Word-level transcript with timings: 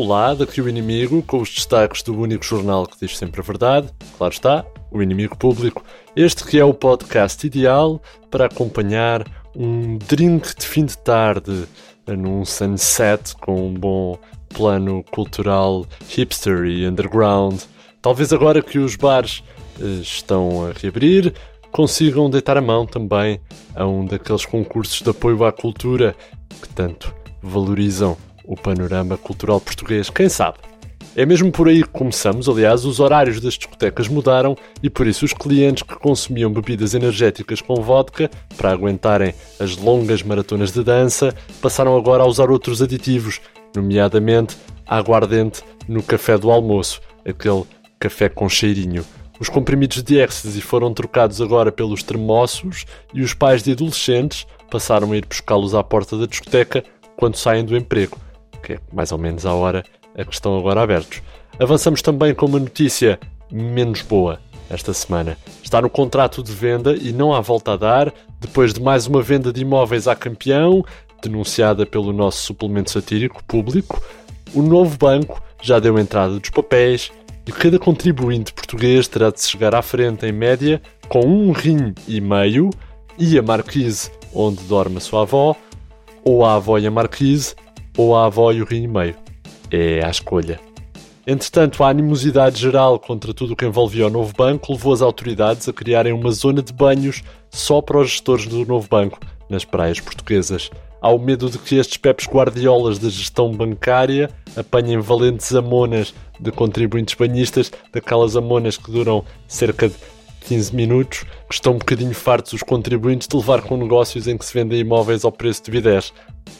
Olá, 0.00 0.32
daqui 0.32 0.60
o 0.60 0.68
Inimigo, 0.68 1.24
com 1.24 1.40
os 1.40 1.52
destaques 1.52 2.04
do 2.04 2.16
único 2.16 2.44
jornal 2.44 2.86
que 2.86 2.96
diz 3.00 3.18
sempre 3.18 3.40
a 3.40 3.44
verdade, 3.44 3.88
claro 4.16 4.32
está, 4.32 4.64
o 4.92 5.02
Inimigo 5.02 5.36
Público. 5.36 5.82
Este 6.14 6.44
que 6.44 6.56
é 6.56 6.64
o 6.64 6.72
podcast 6.72 7.44
ideal 7.44 8.00
para 8.30 8.46
acompanhar 8.46 9.26
um 9.56 9.98
drink 9.98 10.54
de 10.56 10.64
fim 10.64 10.84
de 10.84 10.96
tarde 10.98 11.66
num 12.06 12.44
sunset 12.44 13.34
com 13.38 13.66
um 13.66 13.74
bom 13.74 14.16
plano 14.50 15.02
cultural 15.10 15.84
hipster 16.08 16.66
e 16.66 16.86
underground. 16.86 17.60
Talvez 18.00 18.32
agora 18.32 18.62
que 18.62 18.78
os 18.78 18.94
bares 18.94 19.42
eh, 19.80 19.84
estão 20.00 20.68
a 20.68 20.72
reabrir, 20.80 21.34
consigam 21.72 22.30
deitar 22.30 22.56
a 22.56 22.62
mão 22.62 22.86
também 22.86 23.40
a 23.74 23.84
um 23.84 24.06
daqueles 24.06 24.46
concursos 24.46 25.02
de 25.02 25.10
apoio 25.10 25.44
à 25.44 25.50
cultura 25.50 26.14
que 26.62 26.68
tanto 26.68 27.12
valorizam 27.42 28.16
o 28.48 28.56
panorama 28.56 29.18
cultural 29.18 29.60
português. 29.60 30.08
Quem 30.08 30.28
sabe? 30.28 30.56
É 31.14 31.26
mesmo 31.26 31.52
por 31.52 31.68
aí 31.68 31.82
que 31.82 31.88
começamos, 31.88 32.48
aliás, 32.48 32.84
os 32.84 32.98
horários 33.00 33.40
das 33.40 33.54
discotecas 33.54 34.08
mudaram 34.08 34.56
e 34.82 34.88
por 34.88 35.06
isso 35.06 35.24
os 35.24 35.32
clientes 35.32 35.82
que 35.82 35.94
consumiam 35.96 36.50
bebidas 36.50 36.94
energéticas 36.94 37.60
com 37.60 37.74
vodka 37.82 38.30
para 38.56 38.72
aguentarem 38.72 39.34
as 39.60 39.76
longas 39.76 40.22
maratonas 40.22 40.72
de 40.72 40.82
dança 40.82 41.34
passaram 41.60 41.96
agora 41.96 42.22
a 42.22 42.26
usar 42.26 42.50
outros 42.50 42.80
aditivos, 42.80 43.40
nomeadamente 43.74 44.56
aguardente 44.86 45.62
no 45.86 46.02
café 46.02 46.38
do 46.38 46.50
almoço, 46.50 47.00
aquele 47.24 47.64
café 47.98 48.28
com 48.28 48.48
cheirinho. 48.48 49.04
Os 49.40 49.48
comprimidos 49.48 50.02
de 50.02 50.18
ecstasy 50.18 50.60
foram 50.60 50.94
trocados 50.94 51.40
agora 51.40 51.70
pelos 51.70 52.02
termossos 52.02 52.86
e 53.12 53.22
os 53.22 53.34
pais 53.34 53.62
de 53.62 53.72
adolescentes 53.72 54.46
passaram 54.70 55.12
a 55.12 55.16
ir 55.16 55.26
buscá-los 55.26 55.74
à 55.74 55.82
porta 55.82 56.16
da 56.16 56.26
discoteca 56.26 56.82
quando 57.16 57.36
saem 57.36 57.64
do 57.64 57.76
emprego, 57.76 58.16
que 58.62 58.74
é 58.74 58.78
mais 58.92 59.12
ou 59.12 59.18
menos 59.18 59.46
a 59.46 59.52
hora 59.52 59.84
a 60.16 60.24
que 60.24 60.32
estão 60.32 60.58
agora 60.58 60.82
abertos. 60.82 61.22
Avançamos 61.58 62.02
também 62.02 62.34
com 62.34 62.46
uma 62.46 62.58
notícia 62.58 63.18
menos 63.50 64.02
boa 64.02 64.40
esta 64.70 64.92
semana. 64.92 65.36
Está 65.62 65.80
no 65.80 65.88
contrato 65.88 66.42
de 66.42 66.52
venda 66.52 66.94
e 66.94 67.12
não 67.12 67.32
há 67.32 67.40
volta 67.40 67.72
a 67.72 67.76
dar, 67.76 68.12
depois 68.40 68.74
de 68.74 68.80
mais 68.80 69.06
uma 69.06 69.22
venda 69.22 69.52
de 69.52 69.62
imóveis 69.62 70.06
à 70.06 70.14
campeão, 70.14 70.84
denunciada 71.22 71.86
pelo 71.86 72.12
nosso 72.12 72.42
suplemento 72.42 72.90
satírico 72.90 73.42
público, 73.44 74.02
o 74.54 74.62
novo 74.62 74.96
banco 74.96 75.42
já 75.60 75.78
deu 75.78 75.98
entrada 75.98 76.38
dos 76.38 76.50
papéis 76.50 77.10
e 77.46 77.52
cada 77.52 77.78
contribuinte 77.78 78.52
português 78.52 79.08
terá 79.08 79.30
de 79.30 79.42
chegar 79.42 79.74
à 79.74 79.82
frente, 79.82 80.26
em 80.26 80.32
média, 80.32 80.80
com 81.08 81.20
um 81.20 81.52
rim 81.52 81.94
e 82.06 82.20
meio 82.20 82.70
e 83.18 83.38
a 83.38 83.42
marquise 83.42 84.10
onde 84.32 84.62
dorme 84.64 84.98
a 84.98 85.00
sua 85.00 85.22
avó, 85.22 85.56
ou 86.22 86.44
a 86.44 86.54
avó 86.54 86.78
e 86.78 86.86
a 86.86 86.90
marquise, 86.90 87.54
ou 87.98 88.16
a 88.16 88.26
avó 88.26 88.52
e 88.52 88.62
o 88.62 88.64
rim 88.64 88.84
e 88.84 88.88
meio. 88.88 89.16
É 89.70 90.02
a 90.02 90.08
escolha. 90.08 90.58
Entretanto, 91.26 91.84
a 91.84 91.90
animosidade 91.90 92.58
geral 92.58 92.98
contra 92.98 93.34
tudo 93.34 93.52
o 93.52 93.56
que 93.56 93.66
envolvia 93.66 94.06
o 94.06 94.10
novo 94.10 94.32
banco 94.34 94.72
levou 94.72 94.94
as 94.94 95.02
autoridades 95.02 95.68
a 95.68 95.72
criarem 95.74 96.14
uma 96.14 96.30
zona 96.30 96.62
de 96.62 96.72
banhos 96.72 97.22
só 97.50 97.82
para 97.82 97.98
os 97.98 98.08
gestores 98.08 98.46
do 98.46 98.64
novo 98.64 98.88
banco, 98.88 99.18
nas 99.50 99.62
praias 99.62 100.00
portuguesas. 100.00 100.70
Há 101.02 101.10
o 101.10 101.18
medo 101.18 101.50
de 101.50 101.58
que 101.58 101.76
estes 101.76 101.98
pepes 101.98 102.26
guardiolas 102.26 102.98
da 102.98 103.10
gestão 103.10 103.52
bancária 103.52 104.30
apanhem 104.56 105.00
valentes 105.00 105.54
amonas 105.54 106.14
de 106.40 106.50
contribuintes 106.50 107.14
banhistas, 107.14 107.70
daquelas 107.92 108.34
amonas 108.34 108.78
que 108.78 108.90
duram 108.90 109.22
cerca 109.46 109.88
de 109.88 109.96
15 110.40 110.74
minutos, 110.74 111.24
que 111.48 111.54
estão 111.54 111.74
um 111.74 111.78
bocadinho 111.78 112.14
fartos 112.14 112.52
os 112.52 112.62
contribuintes 112.62 113.28
de 113.28 113.36
levar 113.36 113.62
com 113.62 113.76
negócios 113.76 114.26
em 114.26 114.36
que 114.36 114.44
se 114.44 114.54
vendem 114.54 114.80
imóveis 114.80 115.24
ao 115.24 115.32
preço 115.32 115.64
de 115.64 115.70
bidés. 115.70 116.12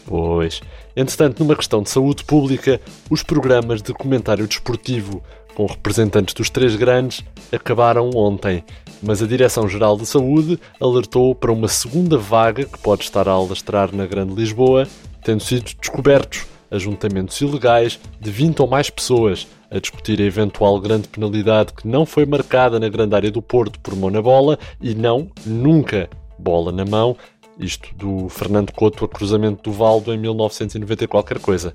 Pois. 0.04 0.60
Entretanto, 0.96 1.42
numa 1.42 1.56
questão 1.56 1.82
de 1.82 1.90
saúde 1.90 2.24
pública, 2.24 2.80
os 3.08 3.22
programas 3.22 3.82
de 3.82 3.92
comentário 3.92 4.46
desportivo 4.46 5.22
com 5.54 5.66
representantes 5.66 6.34
dos 6.34 6.50
três 6.50 6.76
grandes 6.76 7.24
acabaram 7.50 8.10
ontem, 8.14 8.62
mas 9.02 9.20
a 9.22 9.26
Direção-Geral 9.26 9.96
de 9.96 10.06
Saúde 10.06 10.58
alertou 10.80 11.34
para 11.34 11.50
uma 11.50 11.66
segunda 11.66 12.16
vaga 12.16 12.64
que 12.64 12.78
pode 12.78 13.02
estar 13.02 13.28
a 13.28 13.32
alastrar 13.32 13.94
na 13.94 14.06
Grande 14.06 14.34
Lisboa, 14.34 14.86
tendo 15.24 15.42
sido 15.42 15.72
descobertos 15.80 16.46
ajuntamentos 16.70 17.40
ilegais 17.40 17.98
de 18.20 18.30
20 18.30 18.60
ou 18.60 18.68
mais 18.68 18.90
pessoas 18.90 19.46
a 19.70 19.78
discutir 19.78 20.20
a 20.20 20.24
eventual 20.24 20.80
grande 20.80 21.08
penalidade 21.08 21.72
que 21.72 21.86
não 21.86 22.06
foi 22.06 22.24
marcada 22.24 22.80
na 22.80 22.88
grande 22.88 23.14
área 23.14 23.30
do 23.30 23.42
Porto 23.42 23.78
por 23.80 23.94
mão 23.94 24.10
na 24.10 24.22
bola 24.22 24.58
e 24.80 24.94
não, 24.94 25.30
nunca, 25.44 26.08
bola 26.38 26.72
na 26.72 26.84
mão, 26.84 27.16
isto 27.58 27.94
do 27.94 28.28
Fernando 28.28 28.72
Couto 28.72 29.04
a 29.04 29.08
cruzamento 29.08 29.70
do 29.70 29.72
Valdo 29.72 30.12
em 30.12 30.18
1990 30.18 31.08
qualquer 31.08 31.38
coisa. 31.38 31.72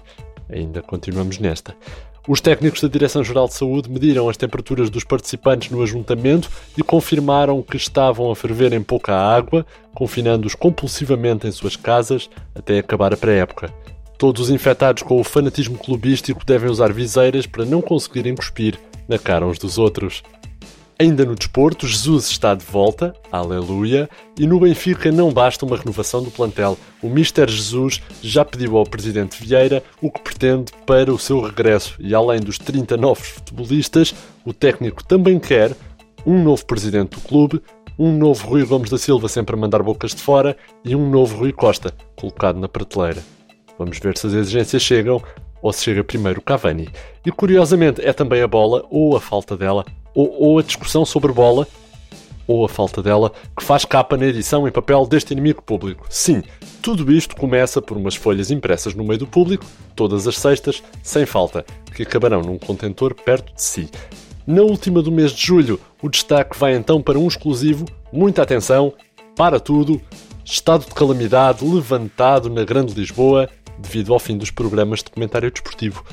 Ainda 0.50 0.82
continuamos 0.82 1.40
nesta. 1.40 1.76
Os 2.26 2.40
técnicos 2.40 2.80
da 2.80 2.88
Direção-Geral 2.88 3.48
de 3.48 3.54
Saúde 3.54 3.92
mediram 3.92 4.30
as 4.30 4.38
temperaturas 4.38 4.90
dos 4.90 5.04
participantes 5.04 5.70
no 5.70 5.84
ajuntamento 5.84 6.50
e 6.78 6.82
confirmaram 6.82 7.62
que 7.62 7.76
estavam 7.76 8.32
a 8.32 8.36
ferver 8.36 8.72
em 8.72 8.82
pouca 8.82 9.14
água, 9.14 9.66
confinando-os 9.94 10.56
compulsivamente 10.56 11.46
em 11.46 11.52
suas 11.52 11.76
casas 11.76 12.30
até 12.56 12.80
acabar 12.80 13.14
a 13.14 13.18
pré-época. 13.18 13.74
Todos 14.18 14.44
os 14.44 14.50
infectados 14.50 15.04
com 15.04 15.20
o 15.20 15.24
fanatismo 15.24 15.78
clubístico 15.78 16.46
devem 16.46 16.70
usar 16.70 16.94
viseiras 16.94 17.46
para 17.46 17.66
não 17.66 17.82
conseguirem 17.82 18.36
cuspir 18.36 18.80
na 19.08 19.18
cara 19.18 19.46
uns 19.46 19.58
dos 19.58 19.78
outros. 19.78 20.24
Ainda 21.00 21.26
no 21.26 21.36
desporto, 21.36 21.88
Jesus 21.88 22.30
está 22.30 22.54
de 22.54 22.64
volta, 22.64 23.14
aleluia, 23.32 24.08
e 24.40 24.46
no 24.46 24.60
Benfica 24.60 25.12
não 25.12 25.34
basta 25.34 25.66
uma 25.66 25.76
renovação 25.76 26.24
do 26.24 26.30
plantel. 26.30 26.78
O 27.02 27.10
Mister 27.10 27.50
Jesus 27.50 28.00
já 28.22 28.46
pediu 28.46 28.78
ao 28.78 28.86
Presidente 28.86 29.44
Vieira 29.44 29.84
o 30.02 30.12
que 30.12 30.22
pretende 30.22 30.72
para 30.86 31.12
o 31.12 31.18
seu 31.18 31.42
regresso 31.42 31.96
e, 32.00 32.14
além 32.14 32.40
dos 32.40 32.60
30 32.60 32.96
novos 32.96 33.28
futebolistas, 33.28 34.14
o 34.46 34.54
técnico 34.54 35.04
também 35.04 35.40
quer 35.40 35.76
um 36.26 36.42
novo 36.42 36.64
Presidente 36.66 37.16
do 37.16 37.22
clube, 37.22 37.62
um 37.98 38.16
novo 38.16 38.48
Rui 38.48 38.64
Gomes 38.64 38.90
da 38.90 38.98
Silva 38.98 39.28
sempre 39.28 39.56
a 39.56 39.60
mandar 39.60 39.82
bocas 39.82 40.14
de 40.14 40.22
fora 40.22 40.56
e 40.86 40.96
um 40.96 41.10
novo 41.10 41.38
Rui 41.38 41.52
Costa 41.52 41.94
colocado 42.16 42.60
na 42.60 42.70
prateleira. 42.70 43.22
Vamos 43.78 44.00
ver 44.00 44.18
se 44.18 44.28
as 44.28 44.34
exigências 44.34 44.82
chegam 44.82 45.22
ou 45.62 45.72
se 45.72 45.84
chega 45.84 46.04
primeiro 46.04 46.42
Cavani. 46.42 46.90
E 47.26 47.32
curiosamente 47.32 48.02
é 48.06 48.12
também 48.12 48.42
a 48.42 48.48
bola, 48.48 48.86
ou 48.92 49.16
a 49.16 49.22
falta 49.22 49.56
dela, 49.56 49.86
ou, 50.14 50.36
ou, 50.38 50.60
a 50.60 50.62
discussão 50.62 51.06
sobre 51.06 51.32
bola, 51.32 51.66
ou 52.46 52.66
a 52.66 52.70
falta 52.70 53.02
dela, 53.02 53.32
que 53.58 53.64
faz 53.64 53.86
capa 53.86 54.18
na 54.18 54.26
edição 54.26 54.68
em 54.68 54.72
papel 54.72 55.06
deste 55.08 55.32
inimigo 55.32 55.62
público. 55.62 56.06
Sim, 56.10 56.44
tudo 56.82 57.10
isto 57.12 57.36
começa 57.38 57.82
por 57.82 57.96
umas 57.96 58.16
folhas 58.16 58.52
impressas 58.52 58.94
no 58.94 59.06
meio 59.06 59.20
do 59.20 59.28
público, 59.28 59.66
todas 59.96 60.28
as 60.28 60.38
sextas, 60.38 60.84
sem 61.02 61.26
falta, 61.26 61.66
que 61.96 62.04
acabarão 62.04 62.42
num 62.42 62.60
contentor 62.60 63.16
perto 63.16 63.54
de 63.56 63.62
si. 63.62 63.90
Na 64.46 64.62
última 64.62 65.02
do 65.02 65.12
mês 65.12 65.32
de 65.32 65.48
julho, 65.48 65.80
o 66.02 66.10
destaque 66.10 66.60
vai 66.60 66.76
então 66.76 67.02
para 67.02 67.18
um 67.18 67.28
exclusivo, 67.28 67.86
muita 68.12 68.42
atenção, 68.42 68.94
para 69.38 69.62
tudo, 69.62 70.02
estado 70.44 70.86
de 70.86 70.94
calamidade 70.94 71.64
levantado 71.64 72.50
na 72.50 72.66
Grande 72.66 72.94
Lisboa 72.94 73.50
devido 73.80 74.14
ao 74.14 74.20
fim 74.20 74.38
dos 74.38 74.52
programas 74.52 75.00
de 75.00 75.10
comentário 75.12 75.52
desportivo. 75.52 76.04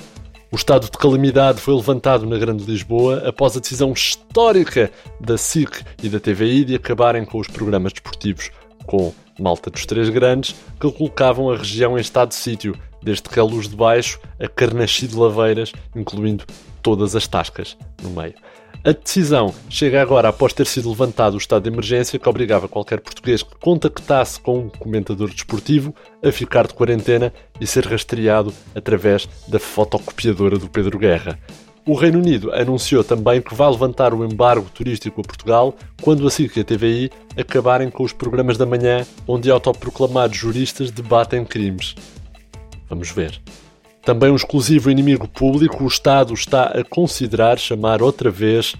O 0.52 0.56
estado 0.56 0.90
de 0.90 0.98
calamidade 0.98 1.60
foi 1.60 1.74
levantado 1.74 2.26
na 2.26 2.36
Grande 2.36 2.64
Lisboa 2.64 3.22
após 3.26 3.56
a 3.56 3.60
decisão 3.60 3.92
histórica 3.92 4.90
da 5.20 5.38
SIC 5.38 5.84
e 6.02 6.08
da 6.08 6.18
TVI 6.18 6.64
de 6.64 6.74
acabarem 6.74 7.24
com 7.24 7.38
os 7.38 7.46
programas 7.46 7.92
desportivos 7.92 8.50
com 8.84 9.12
Malta 9.38 9.70
dos 9.70 9.86
Três 9.86 10.08
Grandes, 10.08 10.56
que 10.80 10.90
colocavam 10.90 11.50
a 11.50 11.56
região 11.56 11.96
em 11.96 12.00
estado 12.00 12.30
de 12.30 12.34
sítio, 12.34 12.76
desde 13.00 13.28
Queluz 13.28 13.68
de 13.68 13.76
Baixo 13.76 14.18
a 14.40 14.48
Carnaxi 14.48 15.06
de 15.06 15.16
Laveiras, 15.16 15.72
incluindo 15.94 16.44
todas 16.82 17.14
as 17.14 17.28
tascas 17.28 17.76
no 18.02 18.10
meio. 18.10 18.34
A 18.82 18.92
decisão 18.92 19.54
chega 19.68 20.00
agora 20.00 20.30
após 20.30 20.54
ter 20.54 20.66
sido 20.66 20.88
levantado 20.88 21.34
o 21.34 21.36
estado 21.36 21.64
de 21.64 21.68
emergência 21.68 22.18
que 22.18 22.26
obrigava 22.26 22.66
qualquer 22.66 22.98
português 22.98 23.42
que 23.42 23.54
contactasse 23.56 24.40
com 24.40 24.58
um 24.58 24.68
comentador 24.70 25.28
desportivo 25.28 25.94
a 26.24 26.32
ficar 26.32 26.66
de 26.66 26.72
quarentena 26.72 27.30
e 27.60 27.66
ser 27.66 27.84
rastreado 27.84 28.54
através 28.74 29.28
da 29.46 29.58
fotocopiadora 29.58 30.56
do 30.56 30.66
Pedro 30.66 30.98
Guerra. 30.98 31.38
O 31.86 31.94
Reino 31.94 32.20
Unido 32.20 32.54
anunciou 32.54 33.04
também 33.04 33.42
que 33.42 33.54
vai 33.54 33.70
levantar 33.70 34.14
o 34.14 34.24
embargo 34.24 34.70
turístico 34.72 35.20
a 35.20 35.24
Portugal 35.24 35.74
quando 36.00 36.26
a 36.26 36.30
SIC 36.30 36.56
e 36.56 36.60
a 36.60 36.64
TVI 36.64 37.10
acabarem 37.36 37.90
com 37.90 38.02
os 38.02 38.14
programas 38.14 38.56
da 38.56 38.64
manhã 38.64 39.06
onde 39.28 39.50
autoproclamados 39.50 40.38
juristas 40.38 40.90
debatem 40.90 41.44
crimes. 41.44 41.94
Vamos 42.88 43.10
ver. 43.10 43.42
Também 44.02 44.30
um 44.30 44.36
exclusivo 44.36 44.90
inimigo 44.90 45.28
público, 45.28 45.84
o 45.84 45.88
Estado 45.88 46.32
está 46.32 46.64
a 46.64 46.82
considerar 46.82 47.58
chamar 47.58 48.02
outra 48.02 48.30
vez, 48.30 48.74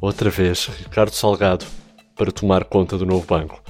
outra 0.00 0.30
vez, 0.30 0.70
Ricardo 0.78 1.12
Salgado 1.12 1.64
para 2.16 2.30
tomar 2.30 2.64
conta 2.64 2.96
do 2.96 3.04
novo 3.04 3.26
banco. 3.26 3.60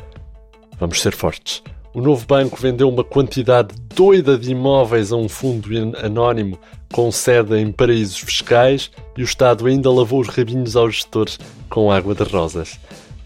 Vamos 0.78 1.00
ser 1.00 1.14
fortes. 1.14 1.62
O 1.94 2.00
novo 2.00 2.26
banco 2.26 2.56
vendeu 2.60 2.88
uma 2.88 3.04
quantidade 3.04 3.74
doida 3.94 4.36
de 4.36 4.50
imóveis 4.50 5.12
a 5.12 5.16
um 5.16 5.28
fundo 5.28 5.68
anónimo 6.02 6.58
com 6.92 7.10
sede 7.10 7.56
em 7.56 7.70
paraísos 7.70 8.18
fiscais 8.18 8.90
e 9.16 9.22
o 9.22 9.24
Estado 9.24 9.66
ainda 9.66 9.90
lavou 9.90 10.20
os 10.20 10.28
rabinhos 10.28 10.76
aos 10.76 10.96
gestores 10.96 11.38
com 11.68 11.90
água 11.90 12.14
de 12.14 12.22
rosas. 12.24 12.78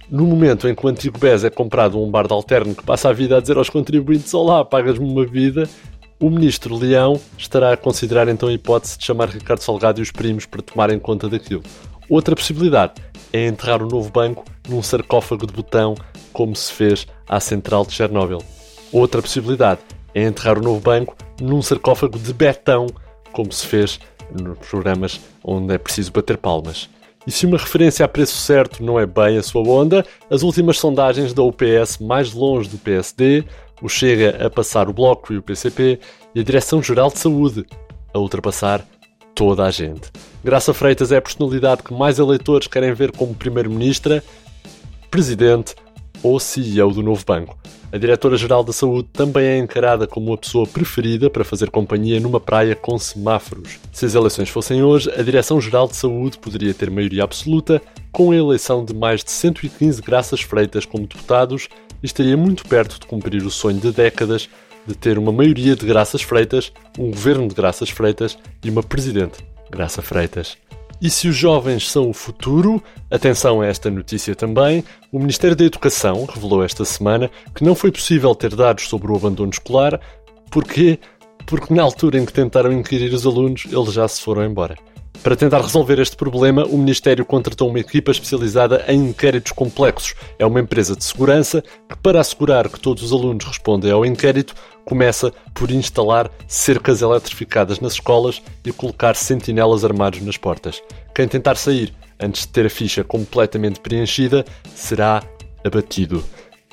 No 0.08 0.24
momento 0.24 0.68
em 0.68 0.74
que 0.74 0.86
o 0.86 0.88
antigo 0.88 1.18
BES 1.18 1.44
é 1.44 1.50
comprado 1.50 2.00
um 2.00 2.08
bar 2.08 2.28
de 2.28 2.32
alterno 2.32 2.74
que 2.74 2.84
passa 2.84 3.08
a 3.08 3.12
vida 3.12 3.36
a 3.36 3.40
dizer 3.40 3.56
aos 3.56 3.68
contribuintes: 3.68 4.32
Olá, 4.34 4.64
pagas-me 4.64 5.04
uma 5.04 5.26
vida, 5.26 5.68
O 6.18 6.30
ministro 6.30 6.74
Leão 6.74 7.20
estará 7.36 7.74
a 7.74 7.76
considerar 7.76 8.26
então 8.26 8.48
a 8.48 8.52
hipótese 8.52 8.96
de 8.96 9.04
chamar 9.04 9.28
Ricardo 9.28 9.60
Salgado 9.60 10.00
e 10.00 10.02
os 10.02 10.10
primos 10.10 10.46
para 10.46 10.62
tomarem 10.62 10.98
conta 10.98 11.28
daquilo. 11.28 11.62
Outra 12.08 12.34
possibilidade 12.34 12.94
é 13.34 13.46
enterrar 13.46 13.82
o 13.82 13.88
novo 13.88 14.10
banco 14.10 14.42
num 14.66 14.82
sarcófago 14.82 15.46
de 15.46 15.52
botão, 15.52 15.94
como 16.32 16.56
se 16.56 16.72
fez 16.72 17.06
à 17.28 17.38
central 17.38 17.84
de 17.84 17.92
Chernobyl. 17.92 18.38
Outra 18.90 19.20
possibilidade 19.20 19.82
é 20.14 20.22
enterrar 20.22 20.58
o 20.58 20.62
novo 20.62 20.80
banco 20.80 21.14
num 21.38 21.60
sarcófago 21.60 22.18
de 22.18 22.32
betão, 22.32 22.86
como 23.30 23.52
se 23.52 23.66
fez 23.66 24.00
nos 24.32 24.56
programas 24.66 25.20
onde 25.44 25.74
é 25.74 25.76
preciso 25.76 26.12
bater 26.12 26.38
palmas. 26.38 26.88
E 27.26 27.30
se 27.30 27.44
uma 27.44 27.58
referência 27.58 28.04
a 28.06 28.08
preço 28.08 28.36
certo 28.36 28.82
não 28.82 28.98
é 28.98 29.04
bem 29.04 29.36
a 29.36 29.42
sua 29.42 29.60
onda, 29.68 30.06
as 30.30 30.42
últimas 30.42 30.78
sondagens 30.78 31.34
da 31.34 31.42
UPS 31.42 31.98
mais 31.98 32.32
longe 32.32 32.68
do 32.68 32.78
PSD, 32.78 33.44
o 33.82 33.88
Chega 33.88 34.46
a 34.46 34.50
passar 34.50 34.88
o 34.88 34.92
Bloco 34.92 35.32
e 35.32 35.38
o 35.38 35.42
PCP 35.42 36.00
e 36.34 36.40
a 36.40 36.42
Direção-Geral 36.42 37.10
de 37.10 37.18
Saúde 37.18 37.66
a 38.12 38.18
ultrapassar 38.18 38.86
toda 39.34 39.64
a 39.64 39.70
gente. 39.70 40.10
Graça 40.42 40.72
Freitas 40.72 41.12
é 41.12 41.18
a 41.18 41.22
personalidade 41.22 41.82
que 41.82 41.92
mais 41.92 42.18
eleitores 42.18 42.66
querem 42.66 42.92
ver 42.94 43.12
como 43.12 43.34
Primeiro-Ministra, 43.34 44.24
Presidente 45.10 45.74
ou 46.22 46.40
CEO 46.40 46.92
do 46.92 47.02
novo 47.02 47.24
banco. 47.24 47.56
A 47.92 47.98
Diretora-Geral 47.98 48.64
da 48.64 48.72
Saúde 48.72 49.08
também 49.12 49.44
é 49.44 49.58
encarada 49.58 50.06
como 50.06 50.32
a 50.32 50.38
pessoa 50.38 50.66
preferida 50.66 51.30
para 51.30 51.44
fazer 51.44 51.70
companhia 51.70 52.18
numa 52.18 52.40
praia 52.40 52.74
com 52.74 52.98
semáforos. 52.98 53.78
Se 53.92 54.04
as 54.04 54.14
eleições 54.14 54.48
fossem 54.48 54.82
hoje, 54.82 55.10
a 55.16 55.22
Direção-Geral 55.22 55.86
de 55.86 55.96
Saúde 55.96 56.38
poderia 56.38 56.74
ter 56.74 56.90
maioria 56.90 57.22
absoluta, 57.22 57.80
com 58.10 58.32
a 58.32 58.36
eleição 58.36 58.84
de 58.84 58.92
mais 58.94 59.22
de 59.22 59.30
115 59.30 60.02
graças 60.02 60.40
freitas 60.40 60.84
como 60.84 61.06
deputados 61.06 61.68
estaria 62.02 62.36
muito 62.36 62.66
perto 62.66 63.00
de 63.00 63.06
cumprir 63.06 63.42
o 63.44 63.50
sonho 63.50 63.78
de 63.78 63.92
décadas 63.92 64.48
de 64.86 64.94
ter 64.94 65.18
uma 65.18 65.32
maioria 65.32 65.74
de 65.74 65.84
graças 65.84 66.22
freitas, 66.22 66.72
um 66.98 67.10
governo 67.10 67.48
de 67.48 67.54
graças 67.54 67.90
freitas 67.90 68.38
e 68.62 68.70
uma 68.70 68.82
presidente 68.82 69.44
graça 69.70 70.00
freitas. 70.00 70.56
E 71.00 71.10
se 71.10 71.28
os 71.28 71.36
jovens 71.36 71.90
são 71.90 72.08
o 72.08 72.14
futuro, 72.14 72.82
atenção 73.10 73.60
a 73.60 73.66
esta 73.66 73.90
notícia 73.90 74.34
também, 74.34 74.82
o 75.12 75.18
Ministério 75.18 75.56
da 75.56 75.64
Educação 75.64 76.24
revelou 76.24 76.64
esta 76.64 76.84
semana 76.84 77.30
que 77.54 77.64
não 77.64 77.74
foi 77.74 77.92
possível 77.92 78.34
ter 78.34 78.54
dados 78.54 78.88
sobre 78.88 79.12
o 79.12 79.16
abandono 79.16 79.50
escolar. 79.50 80.00
Porquê? 80.50 80.98
Porque 81.44 81.74
na 81.74 81.82
altura 81.82 82.18
em 82.18 82.24
que 82.24 82.32
tentaram 82.32 82.72
inquirir 82.72 83.12
os 83.12 83.26
alunos, 83.26 83.66
eles 83.70 83.92
já 83.92 84.08
se 84.08 84.22
foram 84.22 84.44
embora. 84.44 84.76
Para 85.22 85.36
tentar 85.36 85.60
resolver 85.60 85.98
este 85.98 86.16
problema, 86.16 86.64
o 86.64 86.78
Ministério 86.78 87.24
contratou 87.24 87.68
uma 87.68 87.80
equipa 87.80 88.10
especializada 88.10 88.84
em 88.88 89.08
inquéritos 89.08 89.52
complexos. 89.52 90.14
É 90.38 90.46
uma 90.46 90.60
empresa 90.60 90.94
de 90.94 91.04
segurança 91.04 91.62
que, 91.88 91.96
para 91.96 92.20
assegurar 92.20 92.68
que 92.68 92.78
todos 92.78 93.02
os 93.02 93.12
alunos 93.12 93.44
respondem 93.44 93.90
ao 93.90 94.06
inquérito, 94.06 94.54
começa 94.84 95.32
por 95.52 95.70
instalar 95.70 96.30
cercas 96.46 97.02
eletrificadas 97.02 97.80
nas 97.80 97.94
escolas 97.94 98.40
e 98.64 98.72
colocar 98.72 99.16
sentinelas 99.16 99.84
armados 99.84 100.20
nas 100.20 100.36
portas. 100.36 100.80
Quem 101.14 101.26
tentar 101.26 101.56
sair 101.56 101.92
antes 102.20 102.42
de 102.42 102.48
ter 102.48 102.66
a 102.66 102.70
ficha 102.70 103.02
completamente 103.02 103.80
preenchida 103.80 104.44
será 104.74 105.22
abatido. 105.64 106.22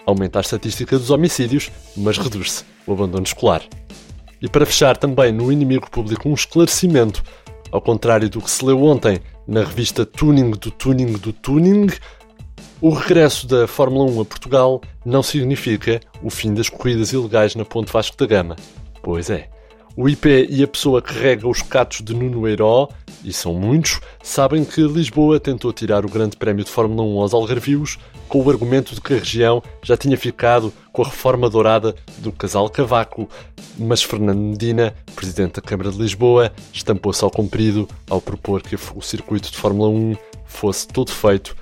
Aumenta 0.05 0.39
a 0.39 0.41
estatística 0.41 0.97
dos 0.97 1.09
homicídios, 1.09 1.71
mas 1.97 2.17
reduz-se 2.17 2.63
o 2.85 2.93
abandono 2.93 3.23
escolar. 3.23 3.63
E 4.41 4.49
para 4.49 4.65
fechar 4.65 4.97
também 4.97 5.31
no 5.31 5.51
inimigo 5.51 5.89
público 5.89 6.27
um 6.27 6.33
esclarecimento 6.33 7.23
ao 7.73 7.81
contrário 7.81 8.29
do 8.29 8.39
que 8.39 8.51
se 8.51 8.63
leu 8.63 8.83
ontem 8.83 9.19
na 9.47 9.61
revista 9.61 10.05
Tuning 10.05 10.51
do 10.51 10.69
Tuning 10.69 11.13
do 11.13 11.33
Tuning, 11.33 11.87
o 12.79 12.91
regresso 12.91 13.47
da 13.47 13.67
Fórmula 13.67 14.05
1 14.11 14.21
a 14.21 14.25
Portugal 14.25 14.81
não 15.03 15.23
significa 15.23 15.99
o 16.21 16.29
fim 16.29 16.53
das 16.53 16.69
corridas 16.69 17.11
ilegais 17.13 17.55
na 17.55 17.65
Ponte 17.65 17.91
Vasco 17.91 18.15
da 18.15 18.27
Gama. 18.27 18.55
Pois 19.01 19.31
é. 19.31 19.49
O 19.95 20.09
IP 20.09 20.47
e 20.49 20.63
a 20.63 20.67
pessoa 20.67 21.03
que 21.03 21.13
rega 21.13 21.47
os 21.47 21.61
catos 21.61 22.01
de 22.01 22.15
Nuno 22.15 22.47
Heiró, 22.47 22.89
e 23.23 23.31
são 23.31 23.53
muitos, 23.53 24.01
sabem 24.23 24.65
que 24.65 24.81
Lisboa 24.81 25.39
tentou 25.39 25.71
tirar 25.71 26.03
o 26.03 26.09
Grande 26.09 26.35
Prémio 26.35 26.65
de 26.65 26.71
Fórmula 26.71 27.03
1 27.03 27.21
aos 27.21 27.33
Algarvios 27.33 27.99
com 28.27 28.41
o 28.41 28.49
argumento 28.49 28.95
de 28.95 29.01
que 29.01 29.13
a 29.13 29.17
região 29.17 29.61
já 29.83 29.95
tinha 29.95 30.17
ficado 30.17 30.73
com 30.91 31.03
a 31.03 31.05
reforma 31.05 31.47
dourada 31.47 31.95
do 32.17 32.31
casal 32.31 32.67
Cavaco, 32.71 33.29
mas 33.77 34.01
Fernando 34.01 34.39
Medina, 34.39 34.95
presidente 35.15 35.53
da 35.53 35.61
Câmara 35.61 35.91
de 35.91 35.99
Lisboa, 35.99 36.51
estampou-se 36.73 37.23
ao 37.23 37.29
comprido 37.29 37.87
ao 38.09 38.19
propor 38.19 38.63
que 38.63 38.75
o 38.75 39.01
circuito 39.01 39.51
de 39.51 39.57
Fórmula 39.57 39.89
1 39.89 40.15
fosse 40.43 40.87
todo 40.87 41.11
feito 41.11 41.55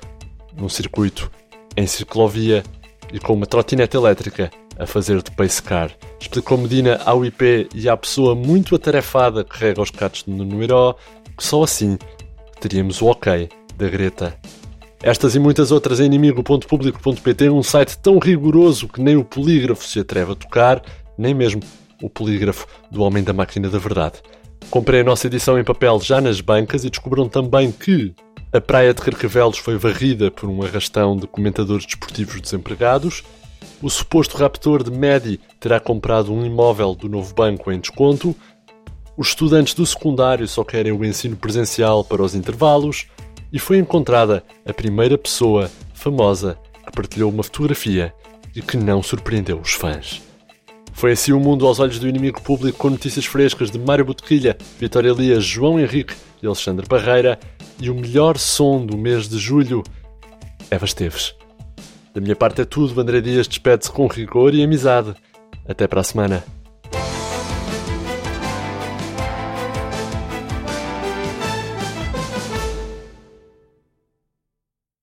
num 0.56 0.70
circuito 0.70 1.30
em 1.76 1.86
ciclovia 1.86 2.64
e 3.12 3.20
com 3.20 3.34
uma 3.34 3.46
trotinete 3.46 3.98
elétrica 3.98 4.50
a 4.82 4.88
fazer 4.88 5.22
de 5.22 5.30
pace 5.32 5.62
car. 5.62 5.92
Explicou 6.20 6.58
Medina 6.58 7.00
ao 7.06 7.24
IP 7.24 7.70
e 7.76 7.88
à 7.88 7.96
pessoa 7.96 8.34
muito 8.34 8.76
atarefada 8.76 9.44
que 9.44 9.58
rega 9.58 9.80
os 9.80 9.92
catos 9.92 10.26
no 10.26 10.44
Numeró 10.44 10.96
que 11.38 11.44
só 11.44 11.64
assim 11.64 12.00
teríamos 12.60 13.00
o 13.00 13.06
ok 13.06 13.48
da 13.78 13.88
Greta. 13.88 14.36
Estas 15.04 15.36
e 15.36 15.40
muitas 15.40 15.72
outras 15.72 16.00
em 16.00 16.06
inimigo.público.pt, 16.06 17.50
um 17.50 17.64
site 17.64 17.98
tão 18.00 18.18
rigoroso 18.18 18.88
que 18.88 19.02
nem 19.02 19.16
o 19.16 19.24
polígrafo 19.24 19.84
se 19.84 20.00
atreve 20.00 20.32
a 20.32 20.36
tocar, 20.36 20.82
nem 21.18 21.34
mesmo 21.34 21.62
o 22.02 22.10
polígrafo 22.10 22.68
do 22.92 23.04
Homem 23.04 23.24
da 23.24 23.34
Máquina 23.34 23.70
da 23.70 23.80
Verdade. 23.80 24.16
Comprei 24.70 25.02
a 25.02 25.04
nossa 25.04 25.28
edição 25.28 25.60
em 25.60 25.64
papel 25.64 26.00
já 26.00 26.20
nas 26.22 26.42
bancas 26.42 26.84
e 26.84 26.90
descobriram 26.90 27.28
também 27.28 27.72
que 27.72 28.14
a 28.54 28.62
praia 28.62 28.94
de 28.94 29.02
Carcavelos 29.02 29.58
foi 29.58 29.78
varrida 29.78 30.30
por 30.30 30.50
um 30.50 30.64
arrastão 30.64 31.16
de 31.16 31.26
comentadores 31.26 31.86
desportivos 31.86 32.40
desempregados 32.40 33.24
o 33.82 33.90
suposto 33.90 34.38
raptor 34.38 34.84
de 34.84 34.92
Medi 34.92 35.40
terá 35.60 35.80
comprado 35.80 36.32
um 36.32 36.46
imóvel 36.46 36.94
do 36.94 37.10
novo 37.10 37.34
banco 37.34 37.72
em 37.72 37.80
desconto. 37.80 38.36
Os 39.18 39.30
estudantes 39.30 39.74
do 39.74 39.86
secundário 39.86 40.48
só 40.48 40.64
querem 40.64 40.92
o 40.92 41.04
ensino 41.04 41.36
presencial 41.36 42.04
para 42.04 42.22
os 42.22 42.36
intervalos. 42.36 43.08
E 43.52 43.60
foi 43.60 43.78
encontrada 43.78 44.44
a 44.66 44.74
primeira 44.74 45.18
pessoa 45.18 45.70
famosa 45.94 46.58
que 46.86 46.92
partilhou 46.92 47.30
uma 47.30 47.44
fotografia 47.44 48.14
e 48.56 48.62
que 48.62 48.78
não 48.78 49.04
surpreendeu 49.04 49.60
os 49.60 49.74
fãs. 49.74 50.22
Foi 50.94 51.14
assim 51.14 51.32
o 51.32 51.40
mundo 51.40 51.66
aos 51.66 51.80
olhos 51.80 52.00
do 52.00 52.08
inimigo 52.08 52.42
público 52.42 52.78
com 52.78 52.90
notícias 52.90 53.26
frescas 53.26 53.72
de 53.72 53.80
Mário 53.80 54.06
Botequilha, 54.06 54.58
Vitória 54.80 55.10
Elias, 55.10 55.44
João 55.44 55.80
Henrique 55.80 56.14
e 56.42 56.46
Alexandre 56.46 56.86
Barreira 56.88 57.40
e 57.80 57.90
o 57.90 57.96
melhor 57.96 58.38
som 58.38 58.86
do 58.86 58.98
mês 58.98 59.28
de 59.28 59.38
julho, 59.38 59.84
Eva 60.70 60.86
Esteves. 60.86 61.41
Da 62.14 62.22
minha 62.22 62.36
parte 62.36 62.62
é 62.62 62.66
tudo. 62.66 63.00
André 63.00 63.22
Dias 63.22 63.48
despede-se 63.48 63.92
com 63.92 64.08
rigor 64.08 64.54
e 64.54 64.64
amizade. 64.64 65.14
Até 65.68 65.88
para 65.88 66.02
a 66.02 66.04
semana. 66.04 66.44